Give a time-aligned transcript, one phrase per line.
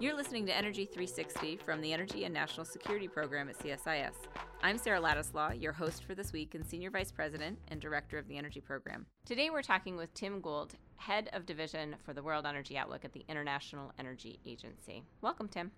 [0.00, 4.14] You're listening to Energy 360 from the Energy and National Security Program at CSIS.
[4.60, 8.26] I'm Sarah Ladislaw, your host for this week and Senior Vice President and Director of
[8.26, 9.06] the Energy Program.
[9.24, 13.12] Today we're talking with Tim Gould, Head of Division for the World Energy Outlook at
[13.12, 15.04] the International Energy Agency.
[15.20, 15.70] Welcome, Tim.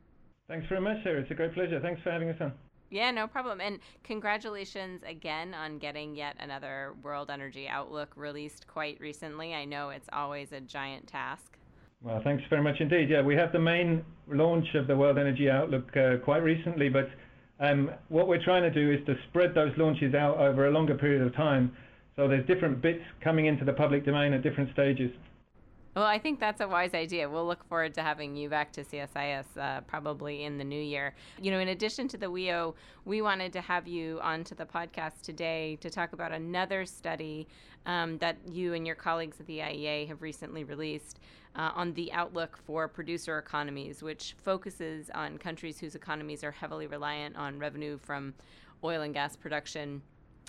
[0.48, 1.20] Thanks very much, Sarah.
[1.20, 1.78] It's a great pleasure.
[1.80, 2.55] Thanks for having us on.
[2.88, 3.60] Yeah, no problem.
[3.60, 9.55] And congratulations again on getting yet another World Energy Outlook released quite recently.
[9.55, 11.59] I know it's always a giant task.
[12.02, 13.09] Well, thanks very much indeed.
[13.10, 17.09] Yeah, we had the main launch of the World Energy Outlook uh, quite recently, but
[17.59, 20.95] um, what we're trying to do is to spread those launches out over a longer
[20.95, 21.74] period of time.
[22.14, 25.10] So there's different bits coming into the public domain at different stages.
[25.96, 27.27] Well, I think that's a wise idea.
[27.27, 31.14] We'll look forward to having you back to CSIS uh, probably in the new year.
[31.41, 32.74] You know, in addition to the WEO,
[33.06, 37.48] we wanted to have you onto the podcast today to talk about another study
[37.87, 41.18] um, that you and your colleagues at the IEA have recently released
[41.54, 46.87] uh, on the outlook for producer economies, which focuses on countries whose economies are heavily
[46.87, 48.34] reliant on revenue from
[48.84, 50.02] oil and gas production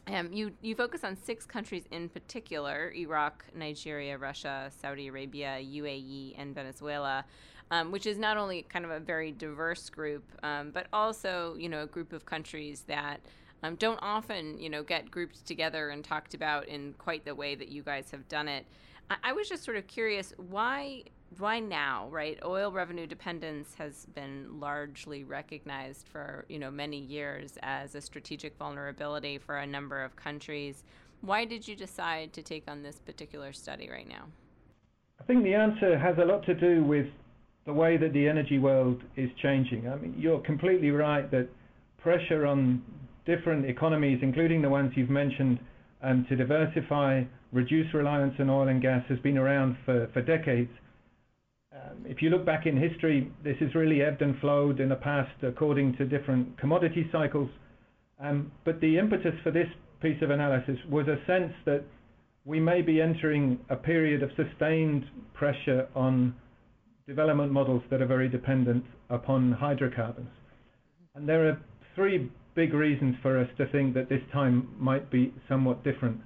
[0.07, 6.35] um, you you focus on six countries in particular: Iraq, Nigeria, Russia, Saudi Arabia, UAE,
[6.37, 7.25] and Venezuela,
[7.71, 11.69] um, which is not only kind of a very diverse group, um, but also you
[11.69, 13.19] know a group of countries that
[13.63, 17.55] um, don't often you know get grouped together and talked about in quite the way
[17.55, 18.65] that you guys have done it.
[19.09, 21.03] I, was just sort of curious why
[21.37, 22.39] why now, right?
[22.45, 28.57] Oil revenue dependence has been largely recognized for, you know, many years as a strategic
[28.57, 30.83] vulnerability for a number of countries.
[31.21, 34.27] Why did you decide to take on this particular study right now?
[35.19, 37.07] I think the answer has a lot to do with
[37.65, 39.89] the way that the energy world is changing.
[39.89, 41.49] I mean, you're completely right that
[41.97, 42.81] pressure on
[43.25, 45.59] different economies, including the ones you've mentioned,
[46.01, 50.71] to diversify, reduce reliance on oil and gas has been around for, decades.
[51.73, 54.95] Um, if you look back in history, this has really ebbed and flowed in the
[54.95, 57.49] past according to different commodity cycles.
[58.19, 59.67] Um, but the impetus for this
[60.01, 61.83] piece of analysis was a sense that
[62.45, 65.03] we may be entering a period of sustained
[65.33, 66.33] pressure on
[67.07, 70.29] development models that are very dependent upon hydrocarbons.
[71.15, 71.59] And there are
[71.95, 76.19] three big reasons for us to think that this time might be somewhat different.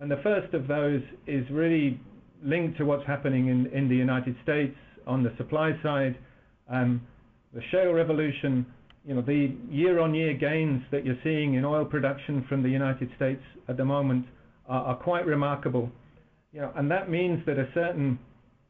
[0.00, 1.98] And the first of those is really
[2.44, 6.18] linked to what's happening in, the United States on the supply side,
[6.70, 7.00] um,
[7.54, 8.66] the shale revolution,
[9.06, 13.42] you know, the year-on-year gains that you're seeing in oil production from the United States
[13.66, 14.26] at the moment
[14.68, 15.90] are, are quite remarkable.
[16.52, 18.18] You know, and that means that a certain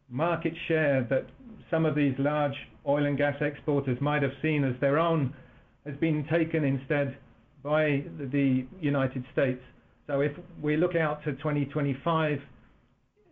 [0.09, 1.27] market share that
[1.69, 2.55] some of these large
[2.87, 5.35] oil and gas exporters might have seen as their own
[5.87, 7.17] has been taken instead
[7.63, 9.61] by the United States.
[10.07, 12.39] So if we look out to 2025,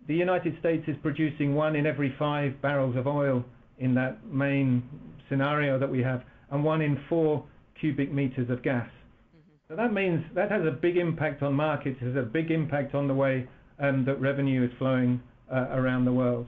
[0.07, 3.45] the United States is producing one in every five barrels of oil
[3.79, 4.83] in that main
[5.29, 7.45] scenario that we have, and one in four
[7.81, 8.89] cubic meters of gas.
[8.89, 9.51] Mm-hmm.
[9.69, 13.09] So that means that has a big impact on markets, has a big impact on
[13.09, 16.47] the way um, that revenue is flowing uh, around the world.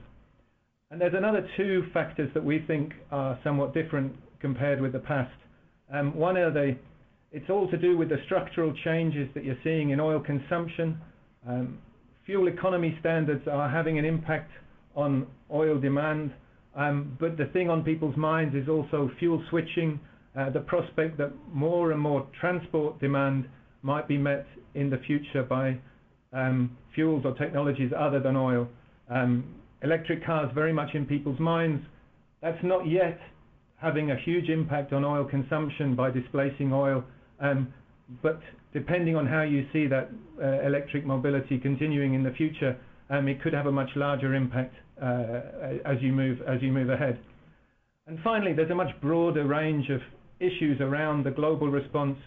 [0.91, 5.33] And there's another two factors that we think are somewhat different compared with the past.
[5.91, 6.75] Um, one are the,
[7.31, 10.99] it's all to do with the structural changes that you're seeing in oil consumption.
[11.47, 11.79] Um,
[12.25, 14.51] fuel economy standards are having an impact
[14.95, 16.31] on oil demand.
[16.75, 19.99] Um, but the thing on people's minds is also fuel switching,
[20.37, 23.45] uh, the prospect that more and more transport demand
[23.83, 25.77] might be met in the future by
[26.31, 28.67] um, fuels or technologies other than oil.
[29.09, 29.43] Um,
[29.83, 31.83] electric cars very much in people's minds.
[32.41, 33.19] That's not yet
[33.83, 37.03] having a huge impact on oil consumption by displacing oil.
[37.41, 37.73] Um,
[38.21, 38.39] but
[38.73, 40.09] depending on how you see that
[40.41, 42.77] uh, electric mobility continuing in the future,
[43.09, 45.41] um, it could have a much larger impact uh,
[45.85, 47.19] as you move as you move ahead.
[48.07, 50.01] And finally, there's a much broader range of
[50.39, 52.17] issues around the global response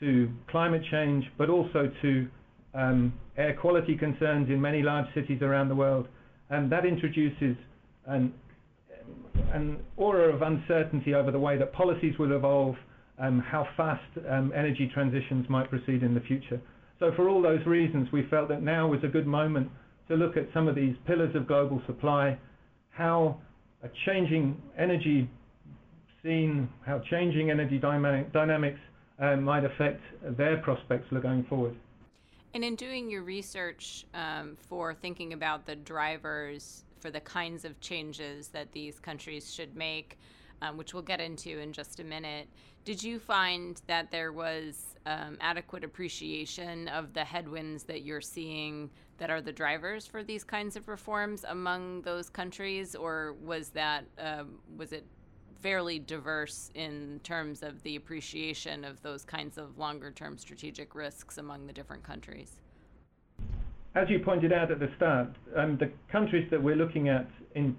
[0.00, 2.28] to climate change, but also to
[2.74, 6.06] um, air quality concerns in many large cities around the world.
[6.50, 7.56] And that introduces
[8.06, 8.32] an,
[9.52, 12.76] an aura of uncertainty over the way that policies will evolve
[13.18, 16.60] um, how fast um, energy transitions might proceed in the future.
[16.98, 19.70] So for all those reasons, we felt that now was a good moment
[20.08, 22.38] to look at some of these pillars of global supply,
[22.90, 23.40] how
[23.82, 25.28] a changing energy
[26.22, 28.80] scene, how changing energy dynamics
[29.20, 30.00] uh, might affect
[30.36, 31.76] their prospects going forward.
[32.54, 37.78] And in doing your research um, for thinking about the drivers for the kinds of
[37.80, 40.18] changes that these countries should make,
[40.62, 42.48] um, which we'll get into in just a minute,
[42.84, 48.90] did you find that there was um, adequate appreciation of the headwinds that you're seeing
[49.18, 54.04] that are the drivers for these kinds of reforms among those countries, or was that
[54.18, 55.04] um, was it
[55.60, 61.38] fairly diverse in terms of the appreciation of those kinds of longer term strategic risks
[61.38, 62.60] among the different countries.
[63.98, 67.76] As you pointed out at the start, um, the countries that we're looking at in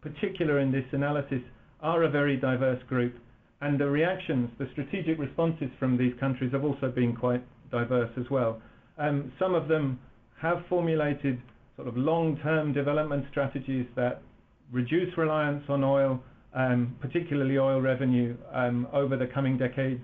[0.00, 1.42] particular in this analysis
[1.80, 3.14] are a very diverse group,
[3.60, 8.28] and the reactions, the strategic responses from these countries have also been quite diverse as
[8.32, 8.60] well.
[8.98, 10.00] Um, some of them
[10.42, 11.40] have formulated
[11.76, 14.22] sort of long-term development strategies that
[14.72, 16.20] reduce reliance on oil,
[16.52, 18.36] um, particularly oil revenue,
[18.92, 20.02] over the coming decades.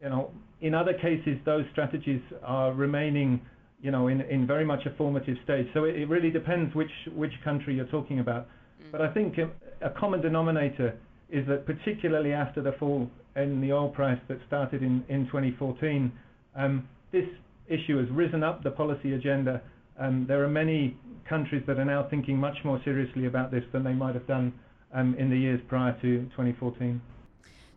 [0.00, 0.30] You know,
[0.60, 3.40] in other cases, those strategies are remaining,
[3.82, 5.66] you know, in, in very much a formative stage.
[5.72, 8.46] So it, it really depends which which country you're talking about.
[8.82, 8.92] Mm.
[8.92, 9.50] But I think a,
[9.86, 10.98] a common denominator
[11.30, 16.12] is that particularly after the fall in the oil price that started in, in 2014,
[16.56, 17.26] um, this
[17.68, 19.62] issue has risen up the policy agenda.
[19.98, 20.96] Um, there are many
[21.28, 24.52] countries that are now thinking much more seriously about this than they might have done
[24.92, 27.00] um, in the years prior to 2014.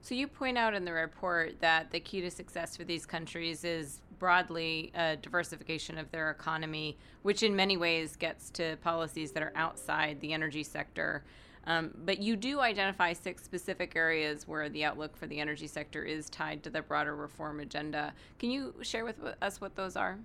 [0.01, 3.63] So you point out in the report that the key to success for these countries
[3.63, 9.43] is broadly a diversification of their economy, which in many ways gets to policies that
[9.43, 11.23] are outside the energy sector.
[11.65, 16.03] Um, but you do identify six specific areas where the outlook for the energy sector
[16.03, 18.13] is tied to the broader reform agenda.
[18.37, 20.19] Can you share with us what those are?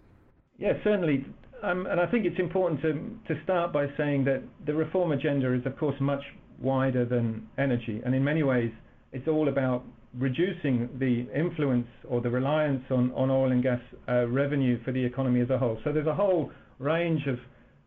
[0.59, 1.25] Yes, certainly.
[1.63, 2.93] Um, and I think it's important to,
[3.33, 6.23] to start by saying that the reform agenda is, of course, much
[6.59, 8.03] wider than energy.
[8.05, 8.73] And in many ways,
[9.13, 9.85] it's all about
[10.19, 15.41] reducing the influence or the reliance on, oil and gas uh, revenue for the economy
[15.41, 15.79] as a whole.
[15.85, 17.39] So there's a whole range of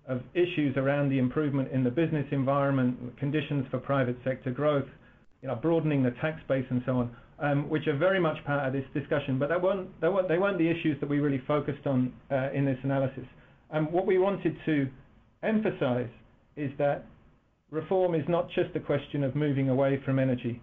[0.07, 4.87] of issues around the improvement in the business environment, conditions for private sector growth,
[5.41, 8.67] you know, broadening the tax base and so on, um, which are very much part
[8.67, 9.39] of this discussion.
[9.39, 13.25] But they weren't the issues that we really focused on uh, in this analysis.
[13.69, 14.89] And what we wanted to
[15.43, 16.09] emphasize
[16.57, 17.05] is that
[17.69, 20.61] reform is not just a question of moving away from energy,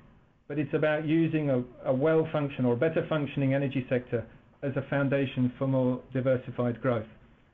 [0.48, 4.26] but it's about using a, a well-functioning or a better functioning energy sector
[4.62, 7.06] as a foundation for more diversified growth.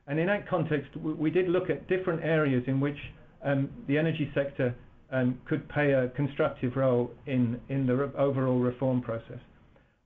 [0.06, 2.96] And in that context, we, we did look at different areas in which
[3.44, 4.74] um, the energy sector
[5.10, 9.38] um, could play a constructive role in, in the re overall reform process.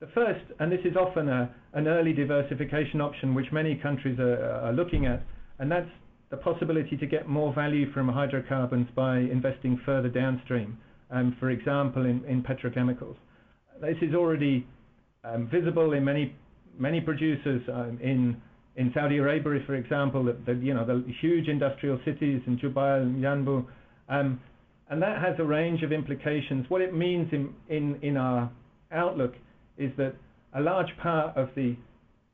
[0.01, 4.45] The first, and this is often a, an early diversification option which many countries are,
[4.65, 5.23] are looking at,
[5.59, 5.91] and that's
[6.31, 10.79] the possibility to get more value from hydrocarbons by investing further downstream,
[11.39, 13.17] for example, in, petrochemicals.
[13.81, 14.67] This is already
[15.25, 16.35] um, visible in many
[16.79, 18.41] many producers um, in
[18.77, 23.03] in Saudi Arabia, for example, the, the, you know the huge industrial cities in Jubail
[23.03, 23.67] and Yanbu,
[24.09, 24.41] um,
[24.91, 26.65] and that has a range of implications.
[26.69, 27.33] What it means
[27.69, 28.51] in our
[28.93, 29.35] outlook
[29.77, 30.15] is that
[30.55, 31.77] a large part of the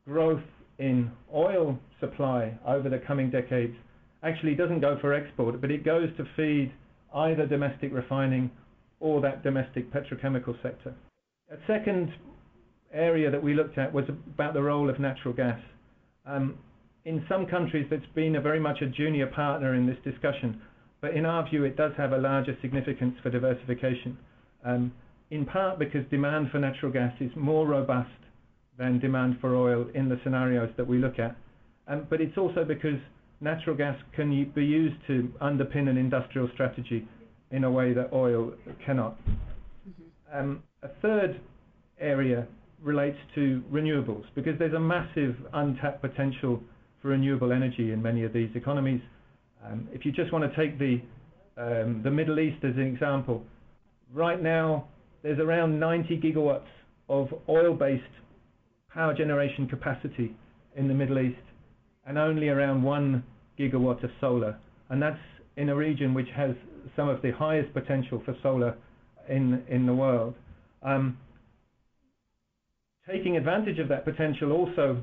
[0.07, 0.43] growth
[0.79, 3.75] in oil supply over the coming decades
[4.23, 6.73] actually doesn't go for export, but it goes to feed
[7.15, 8.51] either domestic refining
[9.05, 10.95] or that domestic petrochemical sector.
[11.53, 12.11] A second
[12.91, 15.61] area that we looked at was about the role of natural gas.
[16.25, 16.57] Um,
[17.05, 20.59] in some countries, it's been a very much a junior partner in this discussion,
[21.03, 24.17] but in our view, it does have a larger significance for diversification,
[24.65, 24.91] um,
[25.31, 28.09] in part because demand for natural gas is more robust
[28.79, 31.37] than demand for oil in the scenarios that we look at.
[31.89, 32.99] Um, but it's also because
[33.43, 37.07] natural gas can be used to underpin an industrial strategy
[37.55, 38.53] in a way that oil
[38.85, 39.17] cannot.
[39.29, 40.39] Mm-hmm.
[40.39, 41.41] Um, a third
[42.01, 42.47] area
[42.83, 46.61] relates to renewables because there's a massive untapped potential
[47.01, 49.01] for renewable energy in many of these economies.
[49.65, 51.01] Um, if you just want to take the
[51.57, 53.45] um, the Middle East as an example,
[54.13, 54.89] right now
[55.23, 56.67] there's around 90 gigawatts
[57.09, 58.03] of oil-based
[58.93, 60.35] power generation capacity
[60.77, 61.39] in the Middle East,
[62.05, 63.23] and only around one
[63.57, 64.59] gigawatt of solar,
[64.91, 65.19] and that's
[65.57, 66.51] in a region which has
[66.97, 68.77] some of the highest potential for solar
[69.29, 70.35] in in the world.
[70.83, 71.19] Um,
[73.09, 75.03] taking advantage of that potential also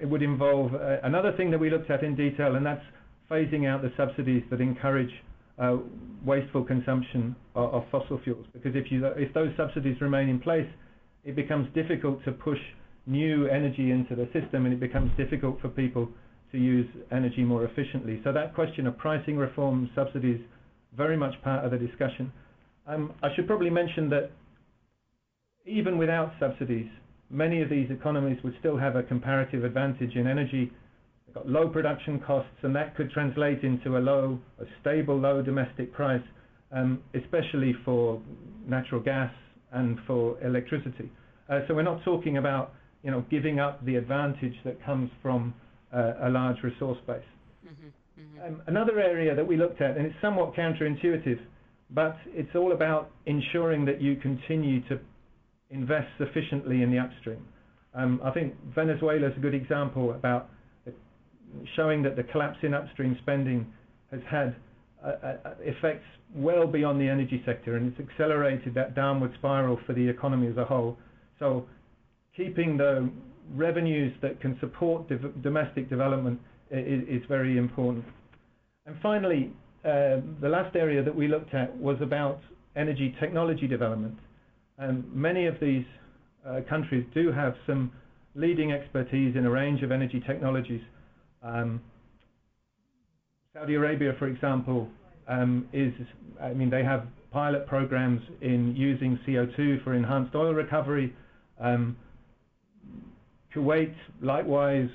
[0.00, 2.84] it would involve uh, another thing that we looked at in detail, and that's
[3.30, 5.10] phasing out the subsidies that encourage
[5.58, 5.76] uh,
[6.24, 8.46] wasteful consumption of, of, fossil fuels.
[8.52, 10.68] Because if, you, if those subsidies remain in place,
[11.24, 12.58] it becomes difficult to push
[13.06, 16.08] new energy into the system, and it becomes difficult for people
[16.52, 18.20] to use energy more efficiently.
[18.24, 20.40] So that question of pricing reform, subsidies,
[20.96, 22.30] very much part of the discussion.
[22.86, 24.30] Um, I should probably mention that
[25.64, 26.86] even without subsidies,
[27.30, 30.70] many of these economies would still have a comparative advantage in energy.
[31.26, 35.40] They've got low production costs, and that could translate into a low, a stable low
[35.40, 36.22] domestic price,
[36.72, 38.20] um, especially for
[38.68, 39.32] natural gas
[39.72, 41.10] and for electricity.
[41.48, 45.54] Uh, so we're not talking about, you know, giving up the advantage that comes from
[45.92, 47.22] a large resource base.
[47.66, 48.54] Mm-hmm, mm-hmm.
[48.54, 51.38] Um, another area that we looked at, and it's somewhat counterintuitive,
[51.90, 54.98] but it's all about ensuring that you continue to
[55.70, 57.44] invest sufficiently in the upstream.
[57.94, 60.48] Um, I think Venezuela is a good example about
[61.76, 63.66] showing that the collapse in upstream spending
[64.10, 64.56] has had
[65.04, 69.92] uh, uh, effects well beyond the energy sector, and it's accelerated that downward spiral for
[69.92, 70.96] the economy as a whole.
[71.38, 71.66] So
[72.36, 73.10] keeping the
[73.54, 75.10] revenues that can support
[75.42, 78.04] domestic development is very important.
[78.86, 79.52] And finally,
[79.84, 82.40] uh, the last area that we looked at was about
[82.76, 84.18] energy technology development.
[84.78, 85.84] And many of these
[86.46, 87.92] uh, countries do have some
[88.34, 90.80] leading expertise in a range of energy technologies.
[91.42, 91.80] Um,
[93.52, 94.88] Saudi Arabia, for example,
[95.28, 95.92] um, is,
[96.40, 101.14] I mean, they have pilot programs in using CO2 for enhanced oil recovery.
[101.60, 101.96] Um,
[103.54, 104.88] Kuwait, likewise,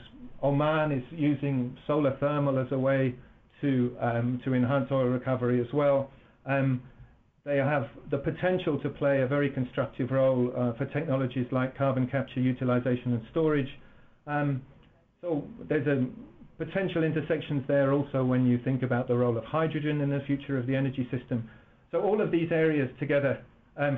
[0.43, 3.15] Oman is using solar thermal as a way
[3.61, 6.11] to um, to enhance oil recovery as well.
[6.45, 6.81] Um,
[7.43, 12.07] they have the potential to play a very constructive role uh, for technologies like carbon
[12.07, 13.69] capture, utilization, and storage.
[14.27, 14.61] Um,
[15.21, 16.05] so there's a
[16.57, 20.57] potential intersections there also when you think about the role of hydrogen in the future
[20.57, 21.49] of the energy system.
[21.91, 23.39] So all of these areas together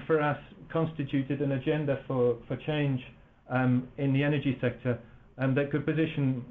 [0.06, 0.38] for us
[0.72, 2.38] constituted an agenda for
[2.68, 3.02] change
[3.50, 5.00] um, in the energy sector
[5.38, 6.46] and that could position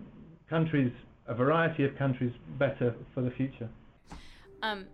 [0.49, 0.93] countries,
[1.26, 3.69] a variety of countries, better for the future.
[4.62, 4.87] Um,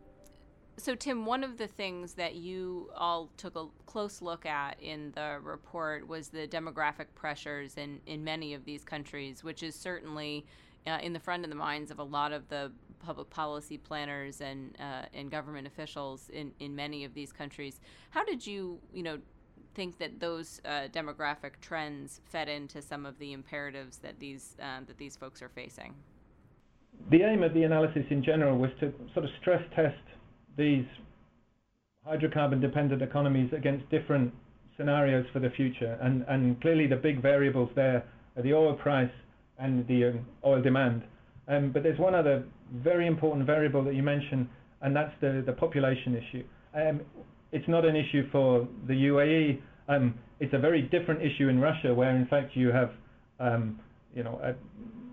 [0.76, 5.12] so, Tim, one of the things that you all took a close look at in
[5.14, 10.44] the report was the demographic pressures in, in many of these countries, which is certainly
[10.86, 14.40] uh, in the front of the minds of a lot of the public policy planners
[14.40, 17.80] and uh, and government officials in, in many of these countries.
[18.10, 19.18] How did you, you know,
[19.74, 24.80] think that those uh, demographic trends fed into some of the imperatives that these uh,
[24.86, 25.94] that these folks are facing?
[27.10, 29.96] The aim of the analysis in general was to sort of stress test
[30.56, 30.86] these
[32.06, 34.32] hydrocarbon dependent economies against different
[34.76, 38.04] scenarios for the future, and, and clearly the big variables there
[38.36, 39.10] are the oil price
[39.58, 41.02] and the um, oil demand.
[41.46, 44.48] Um, but there's one other very important variable that you mentioned,
[44.82, 46.44] and that's the, the population issue.
[46.74, 47.00] Um,
[47.54, 49.60] it's not an issue for the UAE.
[49.88, 52.90] Um, it's a very different issue in Russia, where in fact you have,
[53.38, 53.78] um,
[54.12, 54.50] you know, a,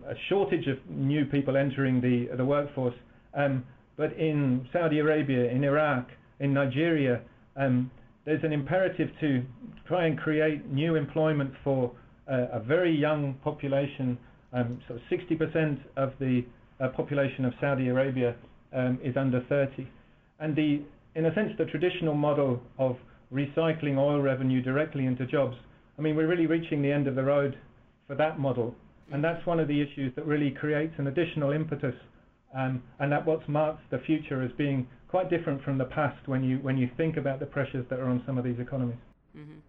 [0.09, 2.95] a, shortage of new people entering the the workforce.
[3.35, 3.63] Um,
[3.95, 6.07] but in Saudi Arabia, in Iraq,
[6.39, 7.21] in Nigeria,
[7.55, 7.91] um,
[8.25, 9.43] there's an imperative to
[9.87, 11.91] try and create new employment for
[12.27, 14.17] uh, a very young population.
[14.51, 16.43] Um, so 60% of the
[16.79, 18.35] uh, population of Saudi Arabia
[18.73, 19.87] um, is under 30,
[20.39, 20.81] and the
[21.15, 22.97] in a sense, the traditional model of
[23.33, 25.55] recycling oil revenue directly into jobs,
[25.97, 27.57] I mean, we're really reaching the end of the road
[28.07, 28.75] for that model.
[29.11, 31.95] And that's one of the issues that really creates an additional impetus.
[32.57, 36.43] Um, and that what marks the future as being quite different from the past when
[36.43, 38.97] you, when you think about the pressures that are on some of these economies.
[39.37, 39.59] Mm-hmm.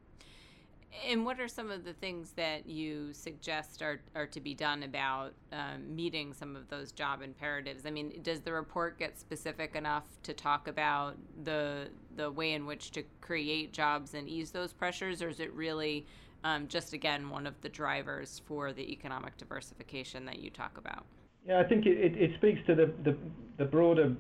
[1.08, 4.82] And what are some of the things that you suggest are, are to be done
[4.82, 7.86] about um, meeting some of those job imperatives?
[7.86, 12.66] I mean, does the report get specific enough to talk about the the way in
[12.66, 16.06] which to create jobs and ease those pressures, or is it really
[16.44, 21.06] um, just again one of the drivers for the economic diversification that you talk about?
[21.46, 23.16] Yeah, I think it, it, speaks to the, the,
[23.58, 24.14] the broader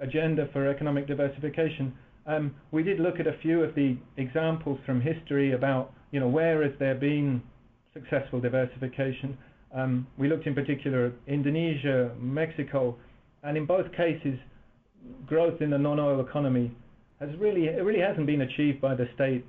[0.00, 1.94] agenda for economic diversification.
[2.26, 6.28] Um, we did look at a few of the examples from history about you know,
[6.28, 7.42] where has there been
[7.92, 9.36] successful diversification?
[9.74, 12.96] Um, we looked in particular at Indonesia, Mexico,
[13.42, 14.38] and in both cases,
[15.26, 16.72] growth in the non-oil economy
[17.20, 19.44] has really it really hasn't been achieved by the state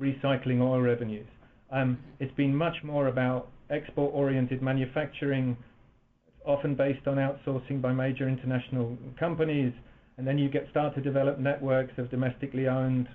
[0.00, 1.26] recycling oil revenues.
[1.70, 5.56] Um, it's been much more about export-oriented manufacturing,
[6.44, 9.72] often based on outsourcing by major international companies,
[10.18, 13.08] and then you get start to develop networks of domestically owned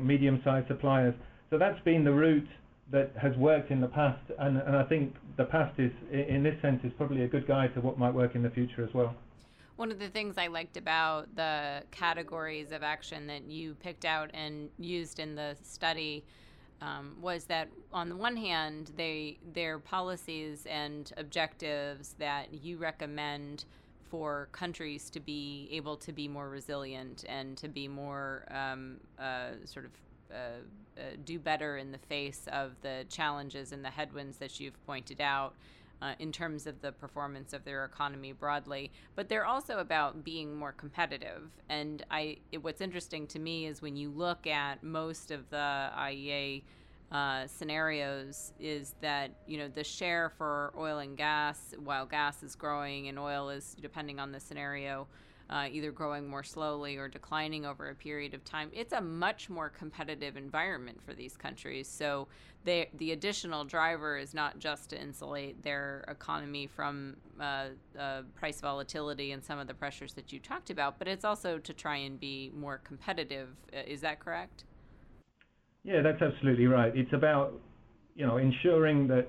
[0.00, 1.14] medium-sized suppliers.
[1.50, 2.48] So that's been the route
[2.90, 6.60] that has worked in the past, and, and I think the past is, in this
[6.62, 9.14] sense, is probably a good guide to what might work in the future as well.
[9.76, 14.30] One of the things I liked about the categories of action that you picked out
[14.32, 16.24] and used in the study
[16.80, 23.64] um, was that on the one hand, they their policies and objectives that you recommend
[24.10, 29.50] for countries to be able to be more resilient and to be more um, uh,
[29.64, 29.90] sort of
[30.32, 30.62] uh,
[30.98, 35.20] uh, do better in the face of the challenges and the headwinds that you've pointed
[35.20, 35.54] out.
[36.02, 40.54] Uh, in terms of the performance of their economy broadly, but they're also about being
[40.54, 41.48] more competitive.
[41.70, 45.56] And I, it, what's interesting to me is when you look at most of the
[45.96, 46.64] IEA
[47.10, 52.54] uh, scenarios, is that you know the share for oil and gas, while gas is
[52.56, 55.06] growing and oil is, depending on the scenario,
[55.48, 59.48] uh, either growing more slowly or declining over a period of time, it's a much
[59.48, 61.88] more competitive environment for these countries.
[61.88, 62.26] So
[62.64, 68.60] they, the additional driver is not just to insulate their economy from uh, uh, price
[68.60, 71.96] volatility and some of the pressures that you talked about, but it's also to try
[71.96, 73.50] and be more competitive.
[73.72, 74.64] Uh, is that correct?
[75.84, 76.92] Yeah, that's absolutely right.
[76.96, 77.52] It's about
[78.16, 79.28] you know ensuring that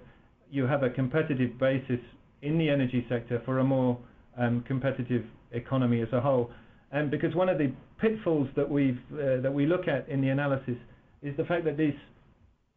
[0.49, 1.99] you have a competitive basis
[2.41, 3.99] in the energy sector for a more
[4.37, 5.25] um, competitive
[5.57, 6.51] economy as a whole.
[6.91, 10.29] And because one of the pitfalls that we've uh, that we look at in the
[10.29, 10.77] analysis
[11.21, 11.99] is the fact that these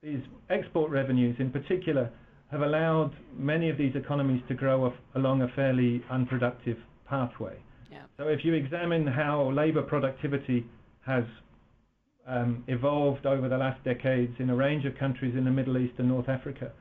[0.02, 2.10] these export revenues, in particular,
[2.50, 7.56] have allowed many of these economies to grow along a fairly unproductive pathway.
[7.90, 8.02] Yeah.
[8.16, 10.66] So if you examine how labour productivity
[11.06, 11.24] has
[12.26, 15.94] um, evolved over the last decades in a range of countries in the Middle East
[15.98, 16.72] and North Africa,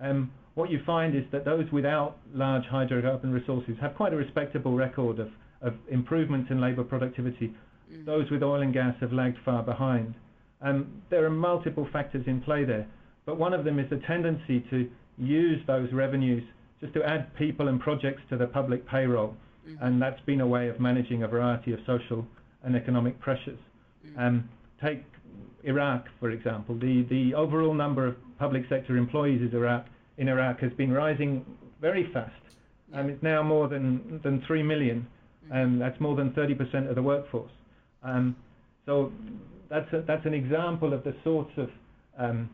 [0.00, 4.74] um, what you find is that those without large hydrocarbon resources have quite a respectable
[4.74, 5.28] record of,
[5.60, 7.54] of improvements in labour productivity.
[7.92, 8.06] Mm.
[8.06, 10.14] Those with oil and gas have lagged far behind.
[10.62, 12.86] Um, there are multiple factors in play there,
[13.26, 16.42] but one of them is the tendency to use those revenues
[16.80, 19.36] just to add people and projects to the public payroll,
[19.68, 19.84] mm-hmm.
[19.84, 22.26] and that's been a way of managing a variety of social
[22.64, 23.58] and economic pressures.
[24.06, 24.18] Mm-hmm.
[24.18, 24.48] Um,
[24.82, 25.04] take
[25.64, 26.78] Iraq, for example.
[26.78, 29.84] The, the overall number of public sector employees in Iraq
[30.18, 31.44] in Iraq has been rising
[31.80, 32.32] very fast.
[32.94, 35.06] Um, it's now more than, than 3 million,
[35.50, 35.78] and mm-hmm.
[35.80, 37.52] that's more than 30% of the workforce.
[38.02, 38.36] Um,
[38.84, 39.12] so
[39.68, 41.68] that's, a, that's an example of the sorts of
[42.18, 42.48] um,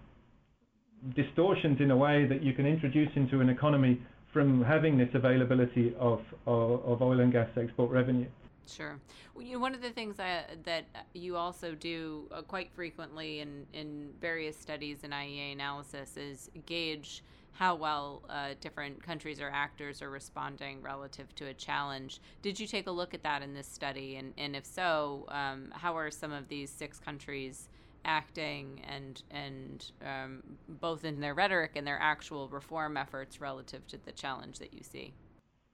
[1.15, 4.01] distortions in a way that you can introduce into an economy
[4.33, 8.27] from having this availability of, of, of oil and gas export revenue.
[8.67, 8.99] Sure.
[9.35, 13.41] Well, you know, one of the things that, that you also do uh, quite frequently
[13.41, 19.51] in, in various studies and IEA analysis is gauge how well uh, different countries or
[19.51, 22.21] actors are responding relative to a challenge.
[22.41, 24.17] Did you take a look at that in this study?
[24.17, 27.69] And, and if so, um, how are some of these six countries
[28.05, 30.43] acting and, and um,
[30.81, 34.83] both in their rhetoric and their actual reform efforts relative to the challenge that you
[34.83, 35.13] see?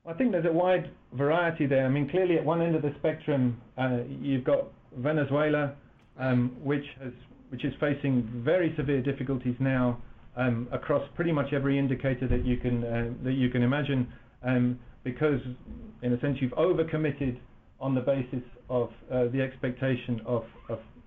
[0.07, 1.85] I think there's a wide variety there.
[1.85, 4.65] I mean, clearly at one end of the spectrum, uh, you've got
[4.97, 5.75] Venezuela,
[6.19, 7.13] um, which has
[7.51, 9.99] which is facing very severe difficulties now
[10.73, 14.07] across pretty much every indicator that you can uh, that you can imagine,
[14.45, 15.41] um, because
[16.03, 17.37] in a sense you've overcommitted
[17.81, 20.45] on the basis of uh, the expectation of,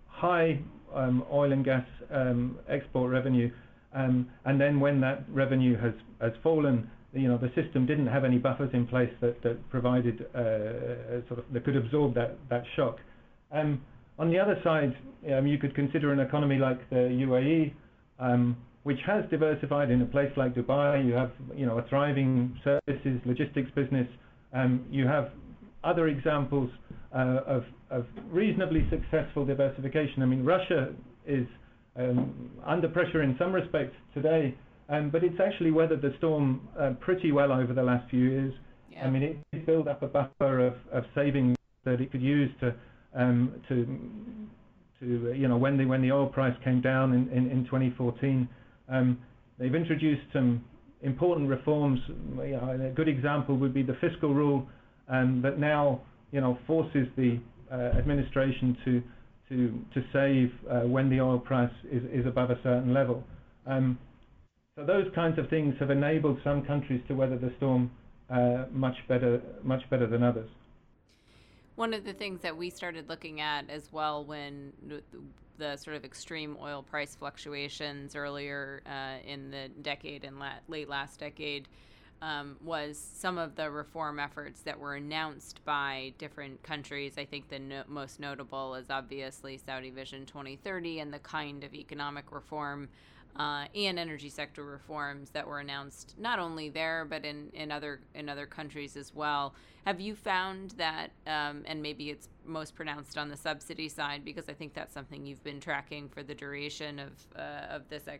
[0.08, 0.60] high
[0.94, 3.50] um, oil and gas um, export revenue,
[3.94, 8.38] um, and then when that revenue has fallen, you know the system didn't have any
[8.38, 12.98] buffers in place that uh, sort of that could absorb that shock.
[13.52, 13.82] Um,
[14.20, 17.74] on the other side, you could consider an economy like the UAE
[18.84, 21.06] which has diversified in a place like Dubai.
[21.06, 24.08] You have, you know, a thriving services logistics business.
[24.54, 25.30] Um, you have
[25.84, 26.70] other examples
[27.16, 30.24] uh, of, of reasonably successful diversification.
[30.24, 30.94] I mean, Russia
[31.26, 31.48] is
[31.96, 34.56] um, under pressure in some respects today,
[34.90, 38.54] um, but it's actually weathered the storm uh, pretty well over the last few years.
[38.92, 39.06] Yeah.
[39.06, 42.50] I mean, it, it built up a buffer of, of savings that it could use
[42.60, 42.76] to
[43.14, 43.86] um, to
[45.00, 48.48] to you know when the when the oil price came down in, in, in 2014
[48.92, 49.18] um,
[49.58, 50.64] they've introduced some
[51.02, 52.00] important reforms.
[52.40, 54.68] A good example would be the fiscal rule
[55.08, 56.02] um, that now
[56.32, 57.40] you know forces the
[57.72, 59.04] uh, administration to
[59.50, 63.24] to to save uh, when the oil price is, is above a certain level.
[63.66, 63.98] Um,
[64.76, 67.92] so those kinds of things have enabled some countries to weather the storm
[68.30, 70.50] uh, much better much better than others.
[71.76, 74.74] One of the things that we started looking at as well when
[75.62, 80.90] the sort of extreme oil price fluctuations earlier uh, in the decade and la- late
[80.90, 81.68] last decade
[82.24, 87.14] um, was some of the reform efforts that were announced by different countries.
[87.20, 91.76] I think the no- most notable is obviously Saudi Vision 2030 and the kind of
[91.76, 92.90] economic reform
[93.36, 98.02] uh, and energy sector reforms that were announced not only there but in, in other
[98.16, 99.54] in other countries as well.
[99.86, 104.48] Have you found that, um, and maybe it's most pronounced on the subsidy side because
[104.48, 108.18] I think that's something you've been tracking for the duration of uh, of this uh,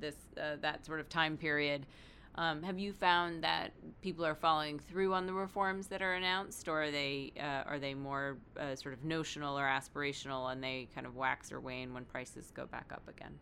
[0.00, 1.86] this uh, that sort of time period.
[2.34, 6.68] Um, have you found that people are following through on the reforms that are announced,
[6.68, 10.88] or are they uh, are they more uh, sort of notional or aspirational, and they
[10.94, 13.32] kind of wax or wane when prices go back up again?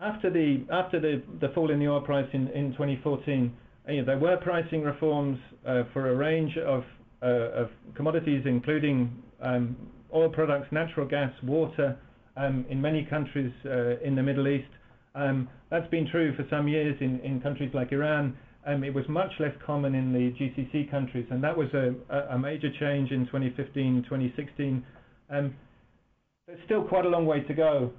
[0.00, 3.52] After the after the, the fall in the oil price in, in 2014,
[3.88, 6.84] uh, you know, there were pricing reforms uh, for a range of,
[7.20, 9.10] uh, of commodities, including
[9.42, 9.76] um,
[10.14, 11.98] oil products, natural gas, water,
[12.36, 14.68] um, in many countries uh, in the Middle East.
[15.16, 18.36] Um, that's been true for some years in, in countries like Iran.
[18.66, 21.94] Um, it was much less common in the GCC countries, and that was a,
[22.34, 24.84] a major change in 2015, 2016.
[25.30, 25.56] Um,
[26.46, 27.92] there's still quite a long way to go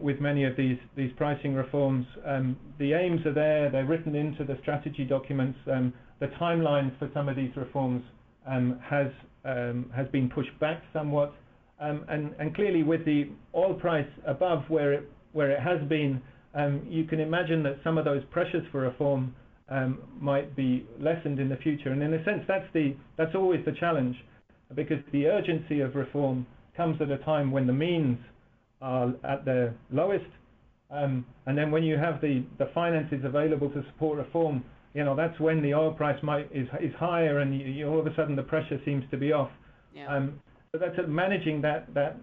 [0.00, 0.78] with many of these,
[1.16, 2.06] pricing reforms.
[2.24, 5.58] Um, the aims are there, they're written into the strategy documents.
[5.70, 8.02] Um, the timeline for some of these reforms
[8.46, 9.08] um, has,
[9.44, 11.34] um, has been pushed back somewhat.
[11.78, 16.22] Um, and, clearly, with the oil price above where it, where it has been,
[16.88, 19.34] you can imagine that some of those pressures for reform
[20.20, 21.90] might be lessened in the future.
[21.90, 24.16] And in a sense, that's, the, that's always the challenge,
[24.74, 28.18] because the urgency of reform comes at a time when the means
[28.80, 30.26] are at their lowest.
[30.90, 35.16] Um, and then when you have the, the finances available to support reform, you know,
[35.16, 38.14] that's when the oil price might is, is higher and you, you, all of a
[38.14, 39.50] sudden the pressure seems to be off.
[39.94, 40.14] Yeah.
[40.14, 40.40] Um,
[40.72, 42.16] so that's uh, managing that, that,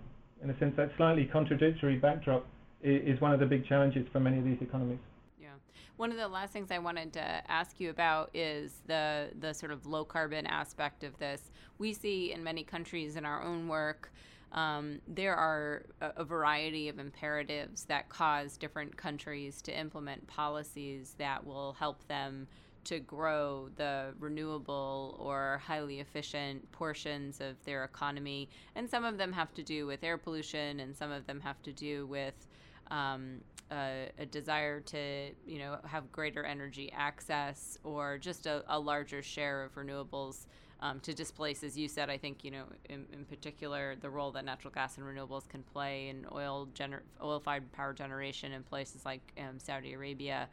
[0.44, 2.46] in a sense, that slightly contradictory backdrop
[2.82, 5.00] is, is one of the big challenges for many of these economies.
[5.42, 5.50] Yeah.
[5.98, 9.72] One of the last things I wanted to ask you about is the the sort
[9.72, 11.52] of low carbon aspect of this.
[11.78, 14.12] We see in many countries in our own work
[14.54, 21.16] um, there are a, a, variety of imperatives that cause different countries to implement policies
[21.18, 22.48] that will help them
[22.84, 28.50] to grow the renewable or highly efficient portions of their economy.
[28.76, 31.62] And some of them have to do with air pollution, and some of them have
[31.64, 32.36] to do with
[32.92, 33.38] um,
[33.72, 39.24] a, a, desire to, you know, have greater energy access or just a, a larger
[39.24, 40.46] share of renewables
[40.84, 44.32] um, to displace, as you said, I think, you know, in, in, particular, the role
[44.32, 49.06] that natural gas and renewables can play in oil gener- oil-fired power generation in places
[49.06, 50.50] like um, Saudi Arabia.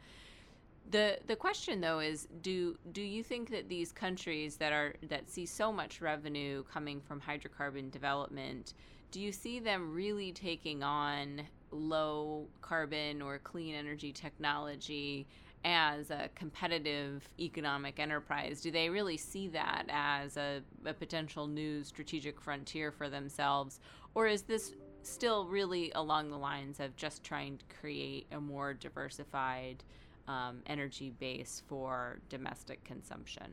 [0.89, 5.29] The the question though is do do you think that these countries that are that
[5.29, 8.73] see so much revenue coming from hydrocarbon development,
[9.11, 15.27] do you see them really taking on low carbon or clean energy technology
[15.63, 18.61] as a competitive economic enterprise?
[18.61, 23.79] Do they really see that as a, a, potential new strategic frontier for themselves?
[24.15, 28.73] Or is this still really along the lines of just trying to create a more
[28.73, 29.83] diversified
[30.27, 33.51] um, energy base for domestic consumption?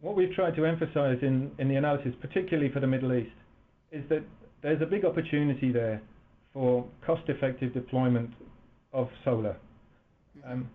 [0.00, 3.32] What we've tried to emphasize in, in the analysis, particularly for the Middle East,
[3.92, 4.22] is that
[4.62, 6.00] there's a big opportunity there
[6.52, 8.30] for cost effective deployment
[8.92, 9.56] of solar.
[10.38, 10.52] Mm-hmm.
[10.52, 10.70] Um,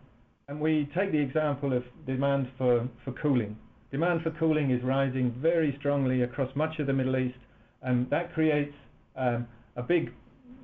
[0.47, 3.57] and we take the example of demand for, for cooling.
[3.91, 7.37] Demand for cooling is rising very strongly across much of the Middle East,
[7.81, 8.73] and that creates
[9.15, 10.11] um, a big,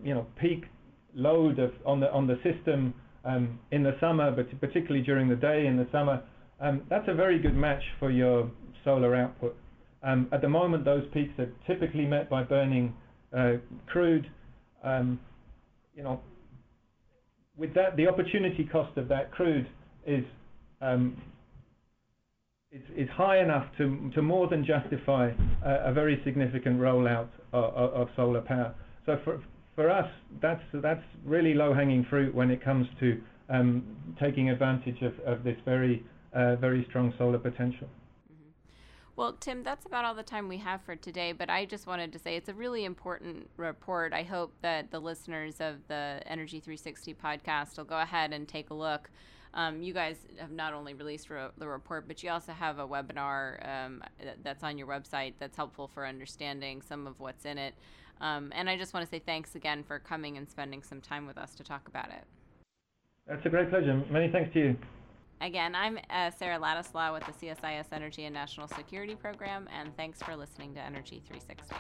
[0.04, 0.66] you know, peak
[1.16, 2.94] load of, on the on the system
[3.26, 6.22] um, in the summer, but particularly during the day in the summer.
[6.60, 8.50] Um, that's a very good match for your
[8.84, 9.56] solar output.
[10.04, 12.94] Um, at the moment, those peaks are typically met by burning
[13.36, 13.54] uh,
[13.88, 14.30] crude.
[14.84, 15.20] Um,
[15.96, 16.22] you know,
[17.58, 19.68] with that, the opportunity cost of that crude
[20.06, 20.24] is
[20.82, 21.16] um,
[23.14, 25.32] high enough to, to more than justify
[25.64, 28.74] a, very significant rollout of, solar power.
[29.06, 29.44] So for,
[29.76, 30.10] for us,
[30.42, 33.84] that's, that's really low-hanging fruit when it comes to um,
[34.22, 37.88] taking advantage of, of this very, uh, very strong solar potential.
[39.16, 42.14] Well, Tim, that's about all the time we have for today, but I just wanted
[42.14, 44.14] to say it's a really important report.
[44.14, 48.70] I hope that the listeners of the Energy 360 podcast will go ahead and take
[48.70, 49.10] a look.
[49.54, 52.88] Um, you guys have not only released re- the report, but you also have a
[52.88, 54.02] webinar um,
[54.44, 57.76] that's on your website that's helpful for understanding some of what's in it.
[58.22, 61.28] Um, and I just want to say thanks again for coming and spending some time
[61.28, 62.24] with us to talk about it.
[63.28, 64.02] That's a great pleasure.
[64.10, 64.78] Many thanks to you.
[65.42, 70.22] Again, I'm uh, Sarah Ladislaw with the CSIS Energy and National Security Program, and thanks
[70.22, 71.76] for listening to Energy 360.